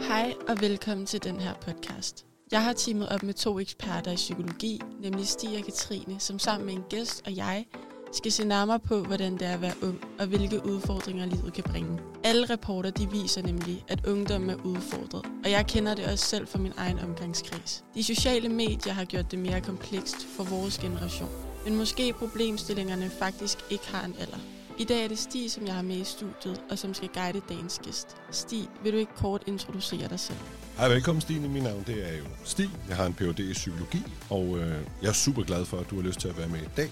[0.00, 2.26] Hej og velkommen til den her podcast.
[2.52, 6.66] Jeg har teamet op med to eksperter i psykologi, nemlig Stig og Katrine, som sammen
[6.66, 7.66] med en gæst og jeg
[8.12, 11.64] skal se nærmere på, hvordan det er at være ung, og hvilke udfordringer livet kan
[11.64, 11.98] bringe.
[12.24, 16.46] Alle rapporter de viser nemlig, at ungdom er udfordret, og jeg kender det også selv
[16.46, 17.84] fra min egen omgangskreds.
[17.94, 21.30] De sociale medier har gjort det mere komplekst for vores generation,
[21.64, 24.38] men måske problemstillingerne faktisk ikke har en alder.
[24.78, 27.42] I dag er det Stig, som jeg har med i studiet, og som skal guide
[27.48, 28.16] dagens gæst.
[28.30, 30.38] Stig, vil du ikke kort introducere dig selv?
[30.76, 31.48] Hej, velkommen Stine.
[31.48, 32.70] Mit navn det er jo Stig.
[32.88, 33.38] Jeg har en Ph.D.
[33.38, 36.38] i psykologi, og øh, jeg er super glad for, at du har lyst til at
[36.38, 36.90] være med i dag.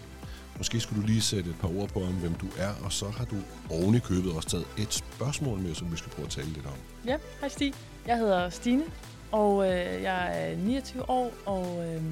[0.59, 3.09] Måske skulle du lige sætte et par ord på om, hvem du er, og så
[3.09, 3.37] har du
[3.71, 6.67] oven i købet også taget et spørgsmål med, som vi skal prøve at tale lidt
[6.67, 6.79] om.
[7.07, 7.75] Ja, hej Stig.
[8.07, 8.85] Jeg hedder Stine,
[9.33, 12.03] og øh, jeg er 29 år, og øh,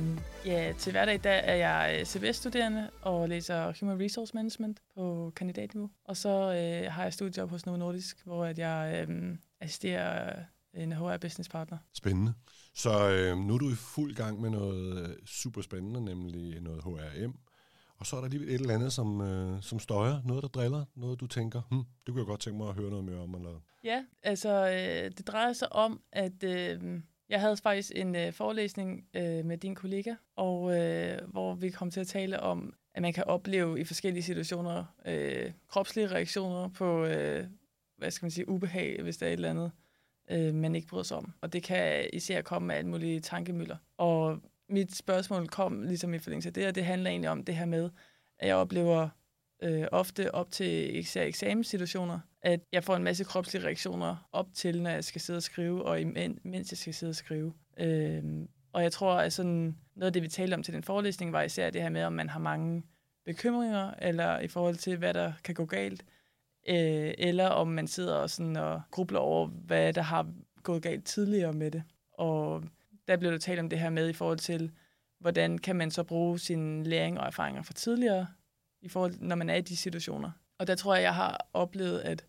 [0.46, 5.90] ja, til hverdag der er jeg øh, CBS-studerende og læser Human Resource Management på kandidatniveau.
[6.04, 10.34] Og så øh, har jeg studiejob hos Novo Nordisk, hvor at jeg øh, assisterer
[10.74, 11.78] en HR Business Partner.
[11.92, 12.34] Spændende.
[12.74, 16.82] Så øh, nu er du i fuld gang med noget øh, super spændende, nemlig noget
[16.82, 17.34] HRM.
[17.98, 20.84] Og så er der lige et eller andet, som, øh, som støjer, noget, der driller,
[20.94, 23.34] noget, du tænker, hm, det kunne jeg godt tænke mig at høre noget mere om.
[23.34, 23.60] Eller...
[23.84, 29.08] Ja, altså øh, det drejer sig om, at øh, jeg havde faktisk en øh, forelæsning
[29.14, 33.12] øh, med din kollega, og øh, hvor vi kom til at tale om, at man
[33.12, 37.46] kan opleve i forskellige situationer øh, kropslige reaktioner på, øh,
[37.96, 39.72] hvad skal man sige, ubehag, hvis der er et eller andet,
[40.30, 41.32] øh, man ikke bryder sig om.
[41.40, 43.76] Og det kan især komme med alle mulige tankemøller.
[43.96, 47.56] Og mit spørgsmål kom ligesom i forlængelse af det, og det handler egentlig om det
[47.56, 47.90] her med,
[48.38, 49.08] at jeg oplever
[49.62, 54.82] øh, ofte op til især eksamenssituationer, at jeg får en masse kropslige reaktioner op til,
[54.82, 56.00] når jeg skal sidde og skrive, og
[56.42, 57.52] mens jeg skal sidde og skrive.
[57.78, 61.32] Øhm, og jeg tror, at sådan, noget af det, vi talte om til den forelæsning,
[61.32, 62.82] var især det her med, om man har mange
[63.24, 66.04] bekymringer, eller i forhold til, hvad der kan gå galt,
[66.68, 71.04] øh, eller om man sidder og, sådan og grubler over, hvad der har gået galt
[71.04, 71.82] tidligere med det.
[72.12, 72.64] Og
[73.08, 74.70] der blev der talt om det her med i forhold til,
[75.20, 78.26] hvordan kan man så bruge sin læring og erfaringer fra tidligere,
[78.82, 80.30] i forhold, når man er i de situationer.
[80.58, 82.24] Og der tror jeg, jeg har oplevet, at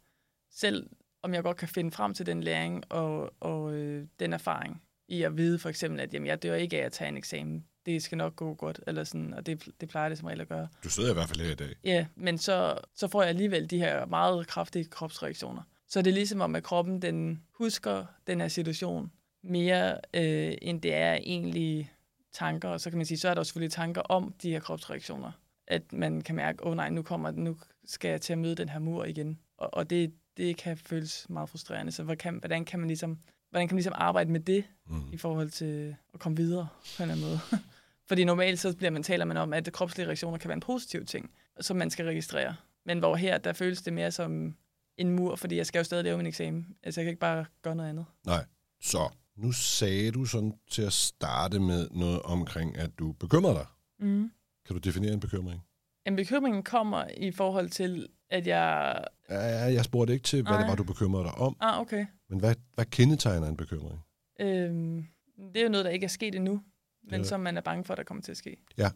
[0.55, 0.89] selv
[1.23, 5.23] om jeg godt kan finde frem til den læring og, og øh, den erfaring i
[5.23, 7.65] at vide for eksempel, at jamen, jeg dør ikke af at tage en eksamen.
[7.85, 10.47] Det skal nok gå godt, eller sådan, og det, det plejer det som regel at
[10.47, 10.67] gøre.
[10.83, 11.75] Du sidder i hvert fald her i dag.
[11.83, 15.61] Ja, men så, så får jeg alligevel de her meget kraftige kropsreaktioner.
[15.87, 19.11] Så det er ligesom om, at kroppen den husker den her situation,
[19.43, 21.91] mere øh, end det er egentlig
[22.33, 22.69] tanker.
[22.69, 25.31] Og så kan man sige, så er der selvfølgelig tanker om de her kropsreaktioner.
[25.67, 28.55] At man kan mærke, åh oh, nej, nu, kommer, nu skal jeg til at møde
[28.55, 29.39] den her mur igen.
[29.57, 31.91] Og, og det, det kan føles meget frustrerende.
[31.91, 33.19] Så hvordan kan, hvordan kan man ligesom,
[33.49, 35.13] hvordan kan man ligesom arbejde med det mm.
[35.13, 37.39] i forhold til at komme videre på en eller anden måde?
[38.07, 41.05] Fordi normalt så bliver man, taler man om, at kropslige reaktioner kan være en positiv
[41.05, 42.55] ting, som man skal registrere.
[42.85, 44.55] Men hvor her, der føles det mere som
[44.97, 46.67] en mur, fordi jeg skal jo stadig lave min eksamen.
[46.83, 48.05] Altså jeg kan ikke bare gøre noget andet.
[48.25, 48.45] Nej,
[48.81, 53.65] så nu sagde du sådan til at starte med noget omkring, at du bekymrer dig.
[53.99, 54.31] Mm.
[54.65, 55.61] Kan du definere en bekymring?
[56.05, 59.03] En bekymring kommer i forhold til, at jeg...
[59.29, 60.59] Ja, ja jeg spurgte ikke til, hvad Ej.
[60.59, 61.57] det var, du bekymrede dig om.
[61.59, 62.05] Ah, okay.
[62.29, 63.99] Men hvad, hvad kendetegner en bekymring?
[64.39, 65.05] Øhm,
[65.37, 66.61] det er jo noget, der ikke er sket endnu,
[67.03, 67.27] men ja.
[67.27, 68.57] som man er bange for, der kommer til at ske.
[68.77, 68.91] Ja,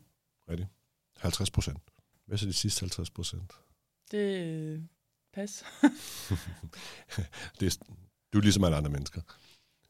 [0.49, 0.69] rigtigt.
[1.17, 1.79] 50 procent.
[2.25, 3.53] Hvad er så de sidste 50 procent?
[4.11, 4.89] Det
[5.33, 5.65] pas.
[7.59, 7.77] det er,
[8.33, 9.21] du er ligesom alle andre mennesker.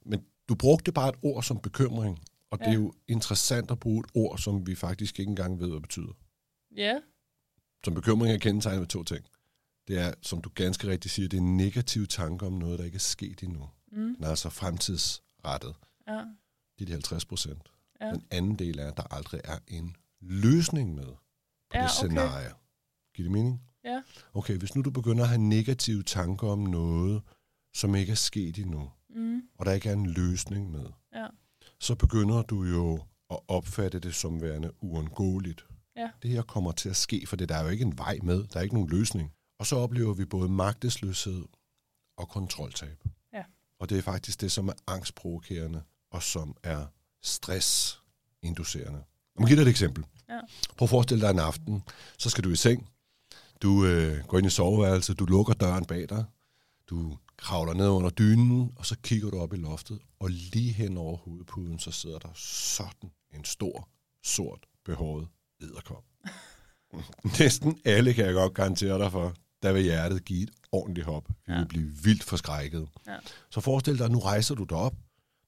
[0.05, 2.19] Men du brugte bare et ord som bekymring,
[2.51, 2.65] og ja.
[2.65, 5.75] det er jo interessant at bruge et ord, som vi faktisk ikke engang ved, hvad
[5.75, 6.13] det betyder.
[6.75, 6.99] Ja.
[7.85, 9.25] Som bekymring er kendetegnet ved to ting.
[9.89, 12.85] Det er, som du ganske rigtigt siger, det er en negativ tanke om noget, der
[12.85, 13.69] ikke er sket endnu.
[13.91, 14.15] Mm.
[14.15, 15.75] Den er altså fremtidsrettet.
[16.07, 16.25] Ja.
[16.79, 17.71] Det er de 50 procent.
[18.01, 18.11] Ja.
[18.11, 22.45] Den anden del er, at der aldrig er en løsning med på ja, det scenarie.
[22.45, 22.55] Okay.
[23.15, 23.61] Giver det mening?
[23.83, 24.01] Ja.
[24.33, 27.21] Okay, hvis nu du begynder at have negative tanker om noget,
[27.73, 29.41] som ikke er sket endnu, mm.
[29.57, 30.85] og der ikke er en løsning med,
[31.15, 31.27] ja.
[31.79, 32.93] så begynder du jo
[33.29, 35.65] at opfatte det som værende uundgåeligt.
[35.95, 36.09] Ja.
[36.21, 38.43] Det her kommer til at ske, for det der er jo ikke en vej med,
[38.47, 39.33] der er ikke nogen løsning.
[39.59, 41.45] Og så oplever vi både magtesløshed
[42.17, 43.03] og kontroltab.
[43.33, 43.43] Ja.
[43.79, 46.85] Og det er faktisk det, som er angstprovokerende, og som er
[47.21, 49.03] stressinducerende.
[49.35, 50.05] Jeg må give dig et eksempel.
[50.29, 50.39] Ja.
[50.77, 51.83] Prøv at forestille dig en aften,
[52.17, 52.89] så skal du i seng,
[53.61, 56.25] du øh, går ind i soveværelset, du lukker døren bag dig,
[56.89, 60.97] du kravler ned under dynen, og så kigger du op i loftet, og lige hen
[60.97, 63.89] over hovedpuden, så sidder der sådan en stor,
[64.23, 65.27] sort, behåret
[65.61, 66.03] edderkop.
[67.39, 69.33] Næsten alle kan jeg godt garantere dig for,
[69.63, 71.29] der vil hjertet give et ordentligt hop.
[71.29, 71.59] Vi ja.
[71.59, 72.89] vil blive vildt forskrækket.
[73.07, 73.17] Ja.
[73.49, 74.95] Så forestil dig, at nu rejser du dig op.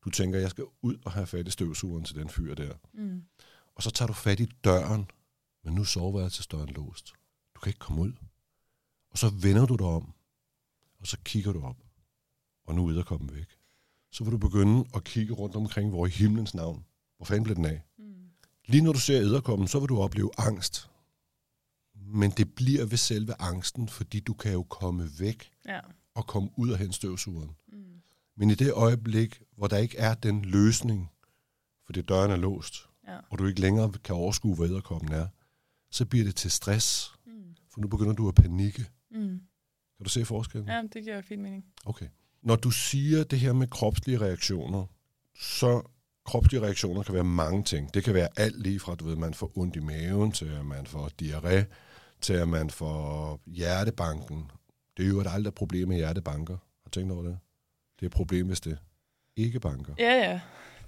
[0.05, 2.73] Du tænker, jeg skal ud og have fat i støvsugeren til den fyr der.
[2.93, 3.23] Mm.
[3.75, 5.11] Og så tager du fat i døren,
[5.63, 7.13] men nu soveværelsesdøren låst.
[7.55, 8.11] Du kan ikke komme ud.
[9.11, 10.13] Og så vender du dig om,
[10.99, 11.77] og så kigger du op,
[12.65, 13.47] og nu er edderkoppen væk.
[14.11, 16.85] så vil du begynde at kigge rundt omkring, hvor i himlens navn,
[17.17, 17.81] hvor fanden blev den af?
[17.97, 18.13] Mm.
[18.65, 20.90] Lige når du ser æderkoppen, så vil du opleve angst.
[22.13, 25.79] Men det bliver ved selve angsten, fordi du kan jo komme væk Ja.
[26.15, 27.51] og komme ud af henstøvsugeren.
[27.67, 27.83] Mm.
[28.37, 31.11] Men i det øjeblik, hvor der ikke er den løsning,
[31.85, 32.75] fordi døren er låst,
[33.07, 33.17] Ja.
[33.29, 35.27] og du ikke længere kan overskue, hvor æderkoppen er,
[35.91, 37.31] så bliver det til stress, Mm.
[37.73, 38.85] for nu begynder du at panikke.
[39.11, 39.19] Mm.
[39.97, 40.69] Kan du se forskellen?
[40.69, 41.65] Ja, det giver fin mening.
[41.85, 42.07] Okay.
[42.43, 44.85] Når du siger det her med kropslige reaktioner,
[45.39, 45.81] så
[46.25, 47.93] kropslige reaktioner kan være mange ting.
[47.93, 50.85] Det kan være alt lige fra, du ved, man får ondt i maven, til man
[50.85, 51.63] får diarré,
[52.21, 54.51] til at man får hjertebanken.
[54.97, 56.53] Det er jo aldrig et problem med hjertebanker.
[56.53, 57.37] Har du tænkt over det?
[57.99, 58.77] Det er et problem, hvis det
[59.35, 59.93] ikke banker.
[59.99, 60.39] Ja, ja.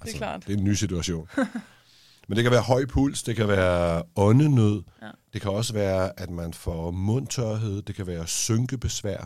[0.04, 0.48] Det er klart.
[0.48, 1.28] Det er en ny situation.
[2.28, 5.10] Men det kan være høj puls, det kan være åndenød, Ja.
[5.34, 9.18] det kan også være, at man får mundtørhed, det kan være synkebesvær.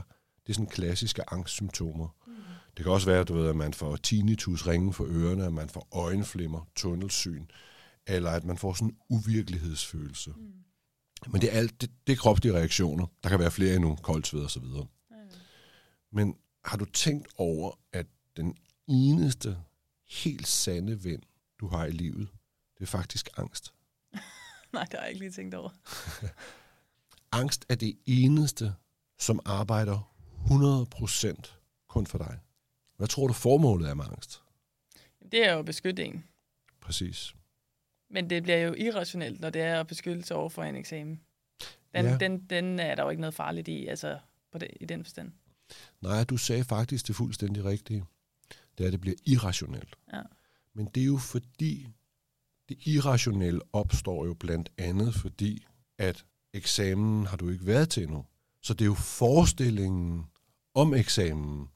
[0.48, 2.08] Det er sådan klassiske angstsymptomer.
[2.28, 2.34] Mm.
[2.78, 5.70] Det kan også være, du ved, at man får tinnitus, ringen for ørerne, at man
[5.70, 7.46] får øjenflimmer, tunnelsyn,
[8.08, 10.30] eller at man får sådan en uvirkelighedsfølelse.
[10.38, 10.54] Mm.
[11.28, 13.06] Men det er alt, det, det er kropslige reaktioner.
[13.24, 14.88] Der kan være flere endnu, koldt sved og så videre.
[15.12, 15.16] Ja.
[16.12, 16.36] Men
[16.66, 19.58] har du tænkt over, at den eneste
[20.10, 21.24] helt sande ven,
[21.60, 22.28] du har i livet,
[22.78, 23.74] det er faktisk angst?
[24.74, 25.70] Nej, det har jeg ikke lige tænkt over.
[27.32, 28.74] Angst er det eneste,
[29.20, 30.14] som arbejder
[30.46, 32.40] 100% kun for dig.
[32.98, 34.42] Hvad tror du formålet er med angst?
[35.32, 36.24] Det er jo at beskytte en.
[36.82, 37.36] Præcis.
[38.10, 41.22] Men det bliver jo irrationelt, når det er at beskytte sig over for en eksamen.
[41.96, 42.18] Den, Ja.
[42.18, 44.20] den, den er der jo ikke noget farligt i, altså
[44.52, 45.32] på det, i den forstand.
[46.02, 48.04] Nej, du sagde faktisk det fuldstændig rigtige.
[48.78, 49.96] Det er, at det bliver irrationelt.
[50.14, 50.22] Ja.
[50.74, 51.88] Men det er jo fordi,
[52.70, 55.66] det irrationelle opstår jo blandt andet fordi,
[55.98, 58.26] at eksamen har du ikke været til endnu.
[58.64, 60.26] Så det er jo forestillingen
[60.74, 61.68] om eksamen.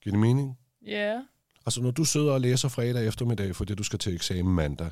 [0.00, 0.58] Giver det mening?
[0.86, 1.22] Ja.
[1.66, 4.90] Altså, når du sidder og læser fredag eftermiddag, fordi du skal til eksamen mandag.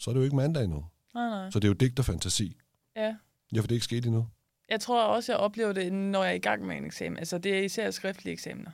[0.00, 0.86] Så er det jo ikke mandag endnu.
[1.14, 1.50] Nej, nej.
[1.50, 2.56] Så det er jo digt og fantasi.
[2.96, 3.16] Ja.
[3.54, 4.28] Ja, for det er ikke sket endnu.
[4.68, 7.18] Jeg tror også, jeg oplever det, når jeg er i gang med en eksamen.
[7.18, 8.70] Altså, det er især skriftlige eksamener.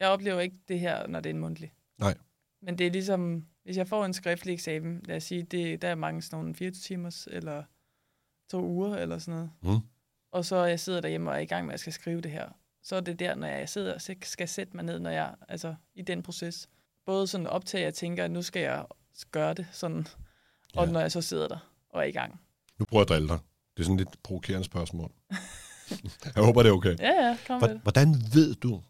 [0.00, 1.72] Jeg oplever ikke det her, når det er en mundtlig.
[1.98, 2.14] Nej.
[2.62, 5.88] Men det er ligesom, hvis jeg får en skriftlig eksamen, lad os sige, det, der
[5.88, 7.62] er mange sådan nogle 24 timers, eller
[8.50, 9.50] to uger, eller sådan noget.
[9.62, 9.86] Mm.
[10.30, 12.48] Og så jeg sidder derhjemme og er i gang med at skal skrive det her.
[12.82, 15.74] Så er det der, når jeg sidder og skal sætte mig ned, når jeg, altså
[15.94, 16.68] i den proces.
[17.06, 18.86] Både sådan op til, at jeg tænker, at nu skal jeg
[19.30, 20.06] gøre det, sådan,
[20.74, 20.92] og Ja.
[20.92, 21.58] når jeg så sidder der
[21.90, 22.40] og er i gang.
[22.78, 23.38] Nu prøver jeg at drille dig.
[23.76, 25.12] Det er sådan lidt provokerende spørgsmål.
[26.34, 26.96] jeg håber, det er okay.
[26.98, 27.78] Ja, ja, kom med Hvor-.
[27.82, 28.82] Hvordan ved du,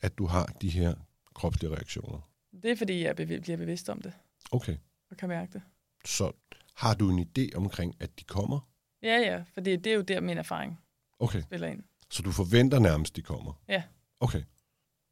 [0.00, 0.94] at du har de her
[1.34, 2.20] kropslige reaktioner?
[2.62, 4.12] Det er, fordi jeg bliver bevidst om det,
[4.52, 4.76] Okay,
[5.10, 5.62] og kan mærke det.
[6.04, 6.32] så
[6.76, 8.68] har du en idé omkring, at de kommer?
[9.02, 10.80] Ja, ja, for det, det er jo der, min erfaring
[11.18, 11.82] Okay, spiller ind.
[12.10, 13.52] så du forventer nærmest, de kommer?
[13.68, 13.82] Ja.
[14.20, 14.42] Okay.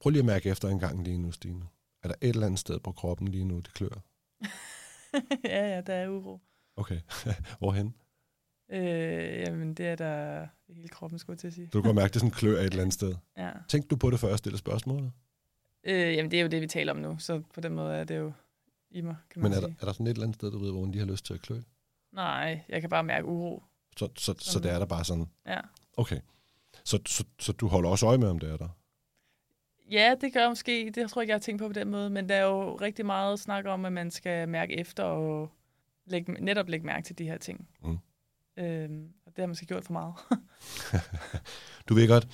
[0.00, 1.62] Prøv lige at mærke efter en gang lige nu, Stine.
[2.02, 3.88] Er der et eller andet sted på kroppen lige nu, det klør?
[5.44, 6.40] ja, ja, der er uro.
[6.76, 7.00] Okay.
[7.58, 7.94] Hvorhen?
[8.72, 11.66] Øh, jamen, det er der hele kroppen, skulle jeg til at sige.
[11.66, 13.14] Du kan mærke, det sådan klør et eller andet sted.
[13.36, 13.50] Ja.
[13.68, 15.12] Tænkte du på det før jeg stillede spørgsmålet?
[15.84, 18.04] Øh, jamen, det er jo det, vi taler om nu, så på den måde er
[18.04, 18.32] det jo
[18.90, 19.68] i mig, kan man Men er sige.
[19.70, 21.34] der, er der sådan et eller andet sted, du ved, hvor de har lyst til
[21.34, 21.60] at klø?
[22.12, 23.62] Nej, jeg kan bare mærke uro.
[23.96, 24.68] Så, så, så Sådan.
[24.68, 25.60] det er der bare sådan, Ja.
[25.96, 26.20] okay.
[26.84, 28.68] Så, så, så du holder også øje med, om det er der?
[29.90, 30.90] Ja, det gør jeg måske.
[30.94, 32.10] Det tror jeg ikke, jeg har tænkt på på den måde.
[32.10, 35.50] Men der er jo rigtig meget snak om, at man skal mærke efter og
[36.06, 37.68] lægge, netop lægge mærke til de her ting.
[37.84, 37.98] Mm.
[38.56, 40.14] Øhm, og det har man måske gjort for meget.
[41.88, 42.28] Du ved godt,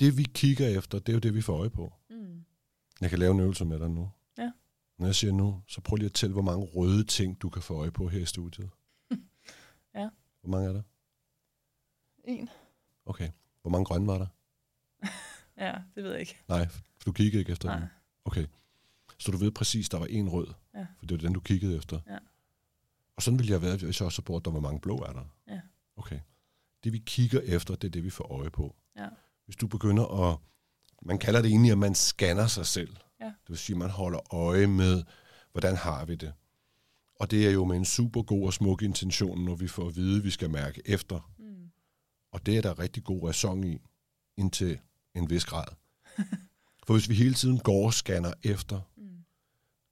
[0.00, 1.92] det vi kigger efter, det er jo det, vi får øje på.
[2.10, 2.44] mm.
[3.00, 4.10] Jeg kan lave en øvelse med dig nu.
[4.38, 4.50] Ja.
[4.98, 7.62] Når jeg siger nu, så prøv lige at tælle, hvor mange røde ting, du kan
[7.62, 8.70] få øje på her i studiet.
[9.94, 10.08] Ja.
[10.40, 10.82] Hvor mange er der?
[12.24, 12.48] En.
[13.06, 13.28] Okay.
[13.62, 14.26] Hvor mange grønne var der?
[15.58, 16.38] Ja, det ved jeg ikke.
[16.48, 17.78] Nej, for du kiggede ikke efter Nej.
[17.78, 17.88] den.
[18.24, 18.46] Okay.
[19.18, 20.46] Så du ved præcis, der var en rød.
[20.74, 20.86] Ja.
[20.98, 22.00] For det var den, du kiggede efter.
[22.06, 22.18] Ja.
[23.16, 25.24] Og sådan ville jeg været, hvis jeg også spurgte dig, hvor mange blå er der.
[25.48, 25.60] Ja.
[25.96, 26.20] Okay.
[26.84, 28.76] Det vi kigger efter, det er det, vi får øje på.
[28.96, 29.08] Ja.
[29.44, 30.38] Hvis du begynder at...
[31.02, 32.96] Man kalder det egentlig, at man scanner sig selv.
[33.20, 33.24] Ja.
[33.24, 35.04] Det vil sige, at man holder øje med,
[35.52, 36.32] hvordan har vi det.
[37.20, 39.96] Og det er jo med en super god og smuk intention, når vi får at
[39.96, 41.32] vide, at vi skal mærke efter.
[41.38, 41.70] Mm.
[42.32, 43.78] Og det er der rigtig god ræson i,
[44.36, 44.80] indtil
[45.18, 45.66] en vis grad.
[46.86, 49.04] For hvis vi hele tiden går og scanner efter, Mm.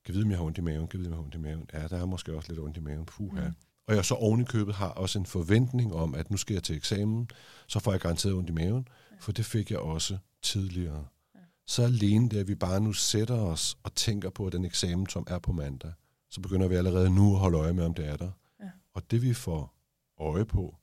[0.04, 1.38] kan vide, om jeg har ondt i maven, kan vide, om jeg har ondt i
[1.38, 1.70] maven.
[1.72, 3.06] Ja, der er måske også lidt ondt i maven.
[3.06, 3.48] Puha.
[3.48, 3.54] Mm.
[3.86, 6.62] Og jeg så oven i købet har også en forventning om, at nu skal jeg
[6.62, 7.28] til eksamen,
[7.66, 9.16] så får jeg garanteret ondt i maven, Ja.
[9.20, 11.06] for det fik jeg også tidligere.
[11.34, 11.40] Ja.
[11.66, 15.26] Så alene det, at vi bare nu sætter os og tænker på den eksamen, som
[15.30, 15.92] er på mandag,
[16.30, 18.30] så begynder vi allerede nu at holde øje med, om det er der.
[18.60, 18.70] Ja.
[18.94, 19.74] Og det vi får
[20.20, 20.76] øje på,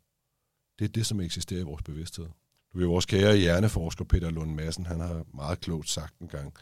[0.80, 2.28] det er det, som eksisterer i vores bevidsthed.
[2.74, 6.54] Du ved, vores kære hjerneforsker Peter Lund Madsen, han har meget klogt sagt en gang,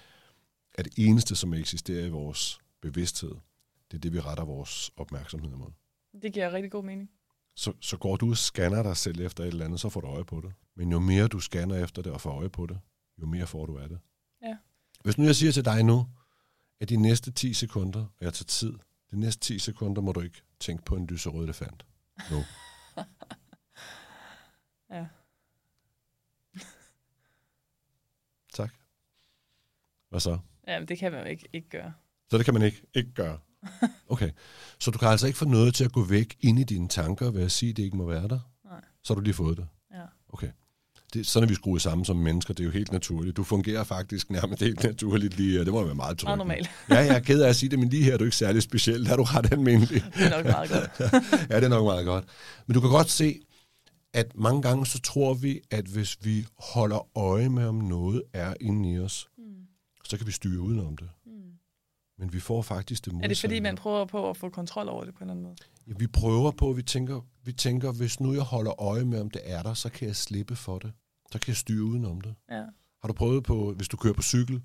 [0.73, 3.35] er det eneste, som eksisterer i vores bevidsthed.
[3.91, 5.71] Det er det, vi retter vores opmærksomhed mod.
[6.21, 7.09] Det giver rigtig god mening.
[7.55, 10.07] Så, så går du og scanner dig selv efter et eller andet, så får du
[10.07, 10.53] øje på det.
[10.75, 12.79] Men jo mere du scanner efter det og får øje på det,
[13.21, 13.99] jo mere får du af det.
[14.41, 14.57] Ja.
[15.03, 16.07] Hvis nu jeg siger til dig nu,
[16.79, 18.73] at de næste 10 sekunder, og jeg tager tid,
[19.11, 21.85] de næste 10 sekunder må du ikke tænke på en lyserød elefant.
[22.31, 22.43] Nu.
[24.91, 25.07] Ja.
[28.53, 28.73] tak.
[30.11, 30.37] Hvad så?
[30.67, 31.93] Ja, men det kan man jo ikke, ikke gøre.
[32.31, 33.37] Så det kan man ikke, ikke gøre.
[34.09, 34.29] Okay.
[34.79, 37.31] Så du kan altså ikke få noget til at gå væk ind i dine tanker
[37.31, 38.39] ved at sige, at det ikke må være der?
[38.65, 38.81] Nej.
[39.03, 39.67] Så har du lige fået det?
[39.93, 40.03] Ja.
[40.29, 40.47] Okay.
[41.13, 42.53] Det, sådan er vi skruet sammen som mennesker.
[42.53, 43.37] Det er jo helt naturligt.
[43.37, 46.37] Du fungerer faktisk nærmest helt naturligt lige, og det må være meget trygt.
[46.37, 46.69] Normalt.
[46.89, 48.63] Ja, jeg er ked af at sige det, men lige her er du ikke særlig
[48.63, 49.05] speciel.
[49.05, 50.03] Der er du ret almindelig.
[50.17, 51.13] Det er nok meget godt.
[51.49, 52.25] ja, det er nok meget godt.
[52.67, 53.41] Men du kan godt se,
[54.13, 58.53] at mange gange så tror vi, at hvis vi holder øje med, om noget er
[58.61, 59.27] inde i os.
[60.03, 61.09] Så kan vi styre udenom det.
[61.25, 61.31] Mm.
[62.17, 63.25] Men vi får faktisk det modsatte.
[63.25, 65.43] Er det fordi, man prøver på at få kontrol over det på en eller anden
[65.43, 65.55] måde?
[65.87, 69.29] Ja, vi prøver på, vi tænker, vi tænker, hvis nu jeg holder øje med, om
[69.29, 70.93] det er der, så kan jeg slippe for det.
[71.31, 72.35] Så kan jeg styre udenom det.
[72.51, 72.63] Ja.
[73.01, 74.61] Har du prøvet på, hvis du kører på cykel,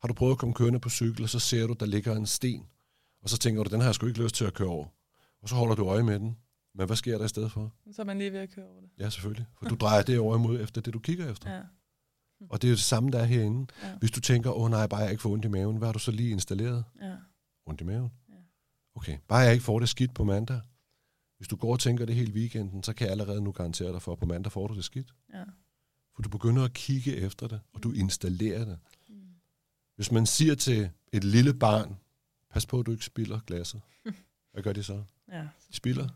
[0.00, 2.26] har du prøvet at komme kørende på cykel, og så ser du, der ligger en
[2.26, 2.66] sten,
[3.22, 4.86] og så tænker du, den har jeg sgu ikke lyst til at køre over.
[5.42, 6.36] Og så holder du øje med den.
[6.74, 7.72] Men hvad sker der i stedet for?
[7.92, 8.90] Så er man lige ved at køre over det.
[8.98, 9.46] Ja, selvfølgelig.
[9.58, 11.54] For du drejer det over imod efter det, du kigger efter.
[11.54, 11.60] Ja.
[12.48, 13.72] Og det er jo det samme, der er herinde.
[13.82, 13.96] Ja.
[13.98, 15.98] Hvis du tænker, åh nej, bare jeg ikke får ondt i maven, hvad har du
[15.98, 16.84] så lige installeret?
[17.00, 17.16] Ja.
[17.66, 18.12] Ondt i maven?
[18.28, 18.34] Ja.
[18.94, 20.60] Okay, bare jeg ikke får det skidt på mandag.
[21.36, 24.02] Hvis du går og tænker det hele weekenden, så kan jeg allerede nu garantere dig
[24.02, 25.14] for, at på mandag får du det skidt.
[25.34, 25.44] Ja.
[26.14, 28.78] For du begynder at kigge efter det, og du installerer det.
[29.08, 29.14] Mm.
[29.96, 31.96] Hvis man siger til et lille barn,
[32.50, 33.80] pas på, at du ikke spilder glasset.
[34.52, 35.02] Hvad gør de så?
[35.28, 35.48] Ja.
[35.68, 36.08] De spilder.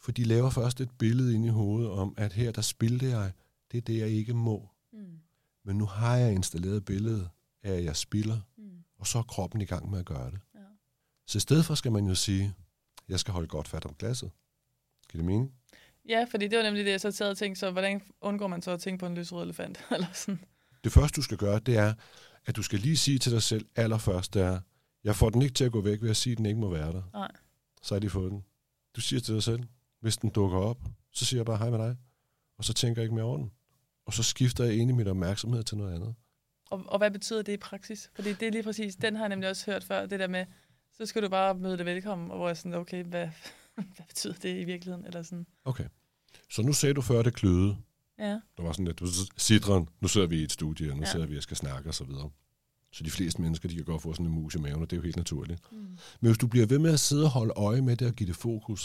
[0.00, 3.32] For de laver først et billede ind i hovedet om, at her, der spildte jeg.
[3.72, 4.68] Det er det, jeg ikke må.
[4.92, 5.18] Mm.
[5.66, 7.28] Men nu har jeg installeret billedet
[7.62, 8.70] af, at jeg spilder, Mm.
[8.98, 10.38] og så er kroppen i gang med at gøre det.
[10.54, 10.60] Ja.
[11.26, 12.54] Så i stedet for skal man jo sige,
[13.08, 14.30] jeg skal holde godt fat om glasset.
[15.10, 15.52] Giver det mening?
[16.08, 18.62] Ja, fordi det var nemlig det, jeg så sad og tænkte, så hvordan undgår man
[18.62, 19.78] så at tænke på en lysrød elefant?
[19.94, 20.44] Eller sådan.
[20.84, 21.94] Det første, du skal gøre, det er,
[22.46, 24.60] at du skal lige sige til dig selv allerførst, det er,
[25.04, 26.70] jeg får den ikke til at gå væk ved at sige, at den ikke må
[26.70, 27.02] være der.
[27.12, 27.30] Nej.
[27.82, 28.44] Så har de fået den.
[28.96, 29.62] Du siger til dig selv,
[30.00, 30.78] hvis den dukker op,
[31.12, 31.96] så siger jeg bare hej med dig.
[32.58, 33.50] Og så tænker jeg ikke mere over den.
[34.06, 36.14] Og så skifter jeg egentlig mit opmærksomhed til noget andet.
[36.70, 38.10] Og, og hvad betyder det i praksis?
[38.14, 40.46] Fordi det er lige præcis, den har jeg nemlig også hørt før, det der med,
[40.92, 43.28] så skal du bare møde det velkommen, og hvor jeg er sådan, okay, hvad,
[43.74, 45.06] hvad betyder det i virkeligheden?
[45.06, 45.46] Eller sådan.
[45.64, 45.84] Okay.
[46.50, 47.76] Så nu sagde du før, det kløede.
[48.18, 49.02] Ja, Der var sådan lidt,
[49.36, 51.10] sidren, nu sidder vi i et studie, og nu Ja.
[51.12, 52.30] sidder vi og skal snakke og så videre.
[52.92, 54.96] Så de fleste mennesker, de kan godt få sådan en mus i maven, og det
[54.96, 55.72] er jo helt naturligt.
[55.72, 55.78] mm.
[56.20, 58.26] Men hvis du bliver ved med at sidde og holde øje med det og give
[58.26, 58.80] det fokus,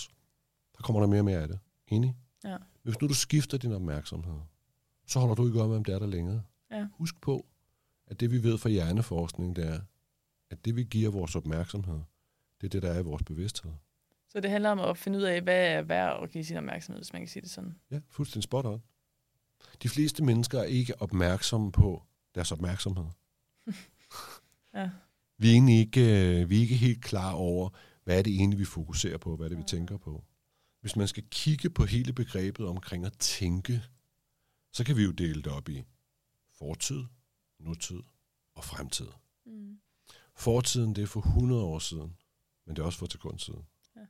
[0.78, 1.60] så kommer der mere og mere af det.
[1.88, 2.16] Enig?
[2.44, 2.58] Ja.
[2.84, 4.40] Hvis nu du skifter din opmærksomhed,
[5.12, 6.44] så holder du ikke øje med, om det er der længere.
[6.72, 6.88] Ja.
[6.94, 7.46] Husk på,
[8.08, 9.80] at det vi ved fra hjerneforskning, det er,
[10.50, 12.00] at det vi giver vores opmærksomhed,
[12.62, 13.72] det er det, der er i vores bevidsthed.
[14.30, 17.00] Så det handler om at finde ud af, hvad er værd at give sin opmærksomhed,
[17.00, 17.76] hvis man kan sige det sådan.
[17.92, 18.82] Ja, fuldstændig spot on.
[19.84, 22.04] De fleste mennesker er ikke opmærksomme på
[22.36, 23.06] deres opmærksomhed.
[24.74, 24.90] Ja.
[25.38, 27.70] Vi er egentlig ikke, øh, vi er ikke helt klar over,
[28.04, 30.24] hvad er det egentlig, vi fokuserer på, hvad er det, vi tænker på.
[30.82, 33.82] Hvis man skal kigge på hele begrebet omkring at tænke,
[34.72, 35.84] så kan vi jo dele det op i
[36.58, 37.04] fortid,
[37.60, 38.04] nutid
[38.54, 39.08] og fremtid.
[39.46, 39.82] Mm.
[40.36, 42.18] Fortiden, det er for 100 år siden,
[42.66, 43.68] men det er også for et sekund siden.
[43.96, 44.06] Ja.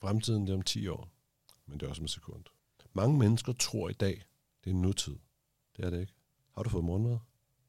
[0.00, 1.10] Fremtiden, det er om 10 år,
[1.66, 2.44] men det er også om et sekund.
[2.92, 4.24] Mange mennesker tror i dag,
[4.64, 5.16] det er nutid.
[5.76, 6.14] Det er det ikke.
[6.54, 7.18] Har du fået morgenmad?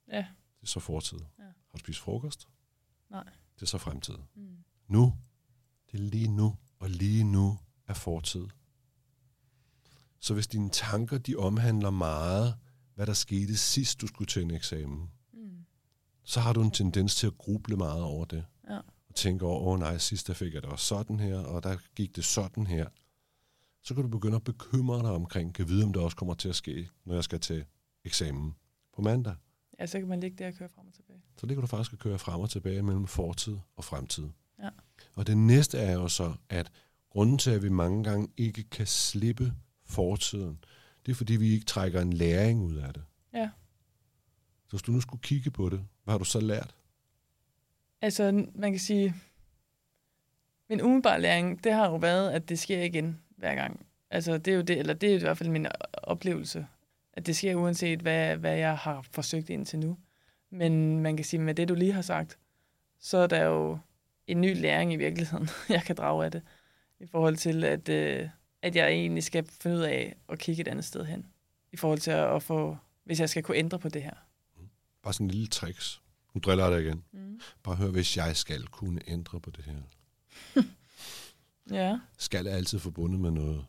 [0.08, 0.27] Ja.
[0.60, 1.20] Det er så fortid.
[1.39, 1.44] Ja.
[1.44, 2.48] Har du spist frokost?
[3.10, 3.24] Nej.
[3.56, 4.17] Det er så fremtid.
[4.36, 4.63] Mm.
[4.88, 5.13] Nu.
[5.91, 8.48] Det er lige nu, og lige nu er fortid.
[10.19, 12.55] Så hvis dine tanker, de omhandler meget,
[12.95, 15.65] hvad der skete sidst, du skulle til en eksamen, Mm.
[16.24, 18.45] så har du en tendens til at gruble meget over det.
[18.69, 18.77] Ja.
[19.09, 21.77] Og tænke over, åh nej, sidst der fik jeg det også sådan her, og der
[21.95, 22.88] gik det sådan her.
[23.83, 26.50] Så kan du begynde at bekymre dig omkring, kan vide, om det også kommer til
[26.50, 27.65] at ske, når jeg skal til
[28.05, 28.55] eksamen
[28.95, 29.36] på mandag.
[29.79, 31.21] Ja, så kan man ligge der og køre frem og tilbage.
[31.38, 34.29] Så kan du faktisk at køre frem og tilbage mellem fortid og fremtid.
[34.63, 34.69] Ja.
[35.15, 36.71] Og det næste er jo så, at
[37.12, 39.53] grunden til, at vi mange gange ikke kan slippe
[39.88, 40.60] fortiden,
[41.06, 43.03] det er fordi, vi ikke trækker en læring ud af det.
[43.34, 43.50] Ja.
[44.65, 46.75] Så hvis du nu skulle kigge på det, hvad har du så lært?
[48.01, 49.15] Altså, man kan sige,
[50.70, 53.86] min umiddelbare læring, det har jo været, at det sker igen hver gang.
[54.10, 56.67] Altså, det er jo det, eller det er i hvert fald min oplevelse,
[57.13, 59.98] at det sker uanset, hvad, hvad jeg har forsøgt indtil nu.
[60.50, 62.38] Men man kan sige, med det, du lige har sagt,
[63.00, 63.77] så er der jo
[64.27, 66.41] en ny læring i virkeligheden, jeg kan drage af det,
[67.00, 68.29] i forhold til, at, øh,
[68.62, 71.26] at jeg egentlig skal finde ud af at kigge et andet sted hen,
[71.72, 74.14] i forhold til at, at få, hvis jeg skal kunne ændre på det her.
[75.04, 76.02] Bare sådan en lille tricks.
[76.34, 77.04] Nu driller jeg dig igen.
[77.12, 77.42] Mm.
[77.64, 79.82] Bare hør, hvis jeg skal kunne ændre på det her.
[81.72, 82.00] Ja.
[82.18, 83.66] Skal er altid forbundet med noget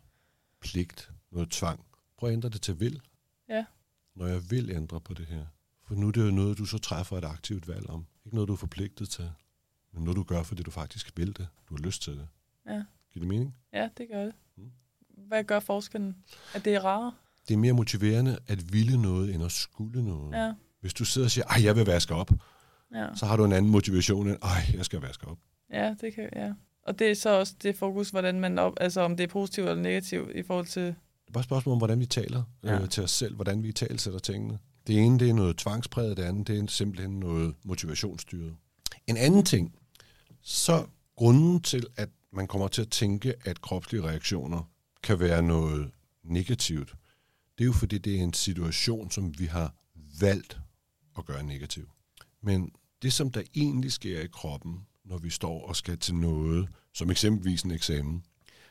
[0.60, 1.84] pligt, noget tvang.
[2.16, 3.00] Prøv at ændre det til vil.
[3.48, 3.64] Ja.
[4.14, 5.46] Når jeg vil ændre på det her.
[5.82, 8.06] For nu er det jo noget, du så træffer et aktivt valg om.
[8.24, 9.30] Ikke noget, du er forpligtet til.
[9.92, 11.48] Men noget, du gør, fordi du faktisk vil det.
[11.68, 12.28] Du har lyst til det.
[12.66, 12.82] Ja.
[13.18, 13.54] Giver det mening?
[13.72, 14.32] Ja, det gør det.
[14.56, 14.64] Mm.
[15.28, 16.16] Hvad gør forskellen?
[16.54, 17.12] At det er rarere?
[17.48, 20.32] Det er mere motiverende at ville noget, end at skulle noget.
[20.46, 20.52] Ja.
[20.80, 22.30] Hvis du sidder og siger, ej, jeg vil vaske op,
[22.94, 23.06] Ja.
[23.16, 25.38] så har du en anden motivation end, ej, jeg skal vaske op.
[25.72, 26.52] Ja, det kan ja.
[26.82, 29.68] Og det er så også det fokus, hvordan man op, altså om det er positivt
[29.68, 30.82] eller negativt i forhold til...
[30.82, 30.94] Det
[31.28, 32.82] er bare et spørgsmål om, hvordan vi taler Ja.
[32.82, 34.58] øh, til os selv, hvordan vi talsætter tingene.
[34.86, 38.54] Det ene, det er noget tvangspræget, det andet, det er simpelthen noget motivationsstyret.
[39.06, 39.74] En anden ting,
[40.42, 44.70] så grunden til, at man kommer til at tænke, at kropslige reaktioner
[45.02, 45.90] kan være noget
[46.24, 46.94] negativt,
[47.58, 49.74] det er jo fordi, det er en situation, som vi har
[50.20, 50.60] valgt
[51.18, 51.88] at gøre negativ.
[52.42, 56.68] Men det, som der egentlig sker i kroppen, når vi står og skal til noget,
[56.94, 58.24] som eksempelvis en eksamen,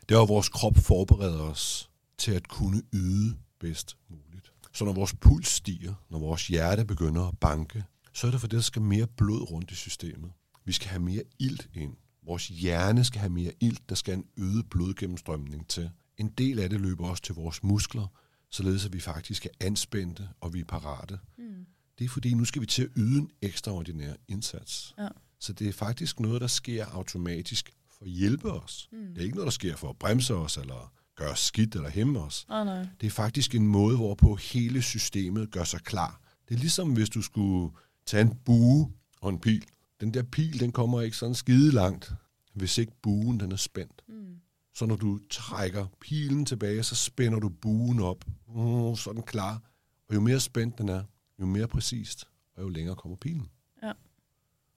[0.08, 4.52] det er, at vores krop forbereder os til at kunne yde bedst muligt.
[4.72, 8.56] Så når vores puls stiger, når vores hjerte begynder at banke, så er det fordi,
[8.56, 10.32] der skal mere blod rundt i systemet.
[10.64, 11.96] Vi skal have mere ilt ind.
[12.28, 13.88] Vores hjerne skal have mere ilt.
[13.88, 15.90] Der skal en øget blodgennemstrømning til.
[16.16, 18.06] En del af det løber også til vores muskler,
[18.50, 21.18] således at vi faktisk er anspændte og vi er parate.
[21.38, 21.66] Mm.
[21.98, 24.94] Det er fordi, nu skal vi til at yde en ekstraordinær indsats.
[24.98, 25.08] Ja.
[25.40, 28.88] Så det er faktisk noget, der sker automatisk for at hjælpe os.
[28.92, 28.98] Mm.
[28.98, 31.90] Det er ikke noget, der sker for at bremse os, eller gøre os skidt, eller
[31.90, 32.46] hæmme os.
[32.48, 32.86] Nej, nej.
[33.00, 36.20] Det er faktisk en måde, hvorpå hele systemet gør sig klar.
[36.48, 39.64] Det er ligesom, hvis du skulle tage en bue og en pil.
[40.00, 42.12] Den der pil, den kommer ikke sådan skide langt,
[42.54, 44.02] hvis ikke buen den er spændt.
[44.08, 44.40] Mm.
[44.74, 48.24] Så når du trækker pilen tilbage, så spænder du buen op.
[48.46, 49.62] Uh, så er den klar.
[50.08, 51.02] Og jo mere spændt den er,
[51.40, 53.48] jo mere præcist, og jo længere kommer pilen.
[53.82, 53.90] Ja.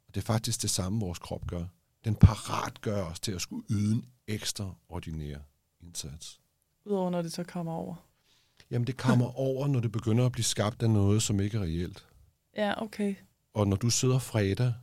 [0.08, 1.66] Og det er faktisk det samme, vores krop gør.
[2.06, 5.38] Den parat gør os til at skulle yde en ekstraordinær
[5.82, 6.42] indsats.
[6.86, 7.96] Udover når det så kommer over.
[8.72, 11.62] Jamen, det kommer over, når det begynder at blive skabt af noget, som ikke er
[11.62, 12.06] reelt.
[12.58, 13.16] Ja, okay.
[13.54, 14.74] Og når du sidder fredag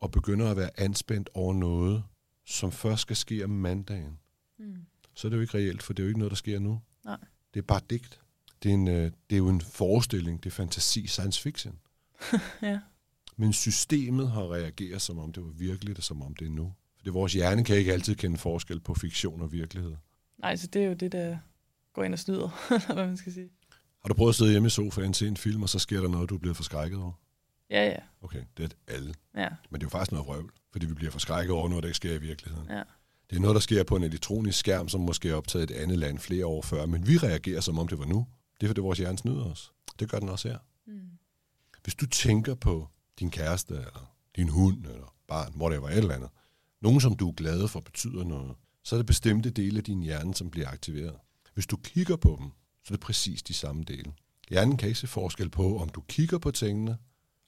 [0.00, 2.02] og begynder at være anspændt over noget,
[2.46, 4.18] som først skal ske om mandagen,
[4.58, 4.76] Mm.
[5.14, 6.80] så er det jo ikke reelt, for det er jo ikke noget, der sker nu.
[7.04, 7.18] Nej.
[7.54, 8.20] Det er bare digt.
[8.62, 11.78] Det er, en, øh, det er jo en forestilling, det er fantasi, science fiction.
[12.62, 12.80] Ja.
[13.36, 16.74] Men systemet har reageret, som om det var virkeligt, og som om det er nu.
[16.96, 19.94] For det vores hjerne kan ikke altid kende forskel på fiktion og virkelighed.
[20.38, 21.38] Nej, så det er jo det, der
[21.92, 22.48] går ind og snyder,
[22.94, 23.48] hvad man skal sige.
[24.02, 26.08] Har du prøvet at sidde hjemme i sofaen, se en film, og så sker der
[26.08, 27.12] noget, du er blevet forskrækket over?
[27.70, 27.96] Ja, ja.
[28.22, 29.14] Okay, det er alle.
[29.36, 31.88] Ja, Men det er jo faktisk noget vrøvl, fordi vi bliver forskrækket over noget, der
[31.88, 32.66] ikke sker i virkeligheden.
[32.70, 32.82] ja.
[33.30, 35.78] Det er noget, der sker på en elektronisk skærm, som måske er optaget i et
[35.80, 38.26] andet land flere år før, men vi reagerer, som om det var nu.
[38.60, 39.72] Det er, fordi vores hjerne snyder os.
[39.98, 40.58] Det gør den også her.
[40.86, 41.00] Mm.
[41.82, 45.96] Hvis du tænker på din kæreste, eller din hund, eller barn, hvor det var et
[45.96, 46.30] eller andet,
[46.80, 50.02] nogen, som du er glad for, betyder noget, så er det bestemte dele af din
[50.02, 51.16] hjerne, som bliver aktiveret.
[51.54, 52.50] Hvis du kigger på dem,
[52.84, 54.12] så er det præcis de samme dele.
[54.50, 56.98] Hjernen kan ikke se forskel på, om du kigger på tingene,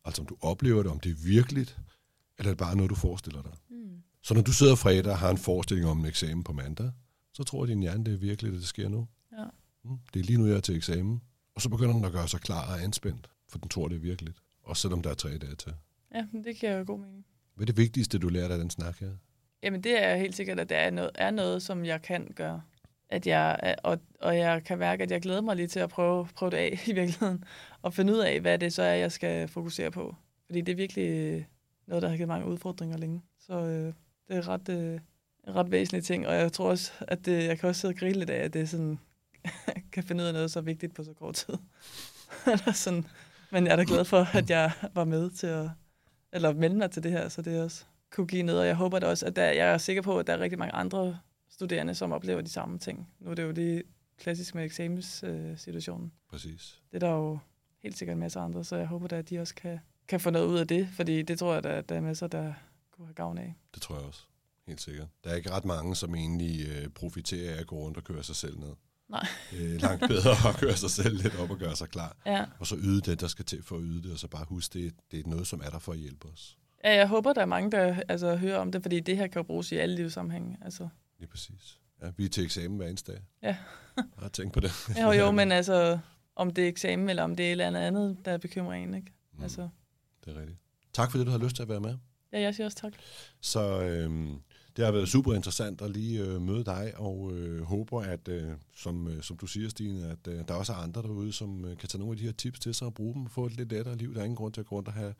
[0.04, 1.78] altså om du oplever det, om det er virkeligt,
[2.38, 3.52] eller er det bare noget, du forestiller dig.
[3.70, 4.02] Mm.
[4.22, 6.90] Så når du sidder fredag og har en forestilling om en eksamen på mandag,
[7.32, 9.08] så tror din hjerne, det er virkeligt, at det sker nu.
[9.38, 9.44] Ja.
[9.84, 11.22] Mm, Det er lige nu, jeg er til eksamen.
[11.54, 14.00] Og så begynder den at gøre sig klar og anspændt, for den tror, det er
[14.00, 14.36] virkeligt.
[14.62, 15.72] Også selvom der er tre dage til.
[16.14, 17.24] Ja, det giver jo god mening.
[17.54, 19.10] Hvad er det vigtigste, du lærte af den snak her?
[19.62, 22.62] Jamen, det er helt sikkert, at der er noget, er noget som jeg kan gøre.
[23.12, 26.29] At jeg, og, og jeg kan mærke, at jeg glæder mig lige til at prøve,
[26.35, 27.44] prøve det af i virkeligheden.
[27.83, 30.14] Og finde ud af, hvad det så er, jeg skal fokusere på.
[30.46, 31.44] Fordi det er virkelig øh,
[31.87, 33.22] noget, der har givet mange udfordringer længe.
[33.38, 33.92] Så øh,
[34.29, 35.01] det er ret, øh,
[35.48, 36.27] en ret væsentlig ting.
[36.29, 38.53] Og jeg tror også, at det, jeg kan også sidde og grine lidt af, at
[38.53, 38.98] det er sådan,
[39.92, 41.55] kan finde ud af noget så vigtigt på så kort tid.
[42.53, 43.07] eller sådan.
[43.51, 45.70] Men jeg er da glad for, at jeg var med til at,
[46.33, 48.61] eller melde mig til det her, så det også kunne give noget.
[48.61, 50.59] Og jeg håber da også, at der, jeg er sikker på, at der er rigtig
[50.59, 51.18] mange andre
[51.52, 53.08] studerende, som oplever de samme ting.
[53.20, 53.82] Nu er det jo lige
[54.18, 56.06] klassisk med eksamenssituationen.
[56.06, 56.30] Øh.
[56.30, 56.82] Præcis.
[56.92, 57.38] det er der jo
[57.82, 60.30] helt sikkert en masse andre, så jeg håber da, at de også kan, kan få
[60.30, 62.52] noget ud af det, fordi det tror jeg, der, der er masser, der
[62.90, 63.54] kunne have gavn af.
[63.74, 64.22] Det tror jeg også.
[64.66, 65.08] Helt sikkert.
[65.24, 68.22] Der er ikke ret mange, som egentlig øh, profiterer af at gå rundt og køre
[68.22, 68.74] sig selv ned.
[69.08, 69.26] Nej.
[69.50, 72.16] Det er langt bedre at køre sig selv lidt op og gøre sig klar.
[72.26, 72.44] Ja.
[72.58, 74.78] Og så yde det, der skal til for at yde det, og så bare huske,
[74.78, 76.58] det, det er noget, som er der for at hjælpe os.
[76.84, 79.38] ja, jeg håber, der er mange, der altså, hører om det, fordi det her kan
[79.38, 80.58] jo bruges i alle livssammenhænge.
[80.62, 80.88] Altså.
[81.22, 81.78] Lige præcis.
[82.02, 83.20] Ja, vi er til eksamen hver eneste dag.
[83.42, 83.56] Ja.
[83.96, 84.70] Jeg har tænkt på det.
[85.02, 85.98] Jo, jo, men altså,
[86.37, 88.94] om det er eksamen, eller om det er et eller andet andet, der bekymrer en,
[88.94, 89.12] ikke?
[89.37, 89.68] Mm, Altså,
[90.24, 90.58] Det er rigtigt.
[90.92, 91.96] Tak for det, du har lyst til at være med.
[92.32, 92.92] ja, jeg siger også tak.
[93.40, 94.40] Så øhm,
[94.76, 98.50] det har været super interessant at lige øh, møde dig, og øh, håber, at øh,
[98.76, 101.76] som, øh, som du siger, Stine, at øh, der også er andre derude, som øh,
[101.76, 103.56] kan tage nogle af de her tips til sig og bruge dem og få et
[103.56, 104.14] lidt lettere liv.
[104.14, 105.14] Der er ingen grund til at gå rundt og have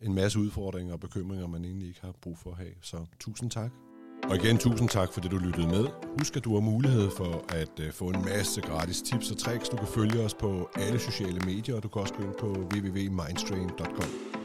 [0.00, 2.72] en masse udfordringer og bekymringer, man egentlig ikke har brug for at have.
[2.82, 3.70] Så tusind tak.
[4.30, 5.86] Og igen, tusind tak, for det, du lyttede med.
[6.18, 9.68] Husk, at du har mulighed for at øh, få en masse gratis tips og tricks.
[9.68, 12.46] Du kan følge os på alle sociale medier, og du kan også gå ind på
[12.46, 14.41] www.mindstrain.com.